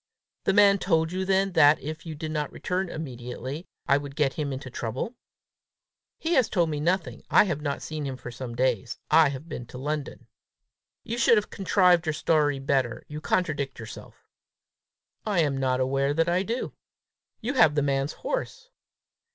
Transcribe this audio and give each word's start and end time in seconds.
"The 0.45 0.53
man 0.53 0.79
told 0.79 1.11
you 1.11 1.25
then, 1.25 1.51
that, 1.51 1.79
if 1.79 2.07
you 2.07 2.15
did 2.15 2.31
not 2.31 2.51
return 2.51 2.89
immediately, 2.89 3.67
I 3.87 3.97
would 3.97 4.15
get 4.15 4.33
him 4.33 4.51
into 4.51 4.71
trouble?" 4.71 5.13
"He 6.17 6.33
has 6.33 6.49
told 6.49 6.71
me 6.71 6.79
nothing. 6.79 7.21
I 7.29 7.43
have 7.43 7.61
not 7.61 7.83
seen 7.83 8.05
him 8.05 8.17
for 8.17 8.31
some 8.31 8.55
days. 8.55 8.97
I 9.11 9.29
have 9.29 9.47
been 9.47 9.67
to 9.67 9.77
London." 9.77 10.25
"You 11.03 11.19
should 11.19 11.37
have 11.37 11.51
contrived 11.51 12.07
your 12.07 12.13
story 12.13 12.57
better: 12.57 13.03
you 13.09 13.21
contradict 13.21 13.77
yourself." 13.77 14.25
"I 15.23 15.41
am 15.41 15.55
not 15.59 15.79
aware 15.79 16.15
that 16.15 16.27
I 16.27 16.41
do." 16.41 16.73
"You 17.39 17.53
have 17.53 17.75
the 17.75 17.83
man's 17.83 18.13
horse!" 18.13 18.71